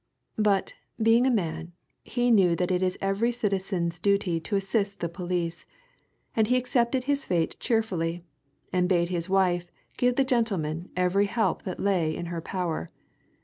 But, 0.39 0.73
being 0.99 1.27
a 1.27 1.29
man, 1.29 1.73
he 2.03 2.31
knew 2.31 2.55
that 2.55 2.71
it 2.71 2.81
is 2.81 2.97
every 3.01 3.31
citizen's 3.31 3.99
duty 3.99 4.39
to 4.39 4.55
assist 4.55 4.99
the 4.99 5.07
police, 5.07 5.63
and 6.35 6.47
he 6.47 6.57
accepted 6.57 7.03
his 7.03 7.27
fate 7.27 7.55
cheerfully, 7.59 8.23
and 8.73 8.89
bade 8.89 9.09
his 9.09 9.29
wife 9.29 9.69
give 9.97 10.15
the 10.15 10.23
gentlemen 10.23 10.89
every 10.95 11.27
help 11.27 11.65
that 11.65 11.79
lay 11.79 12.15
in 12.15 12.25
her 12.33 12.41
power. 12.41 12.89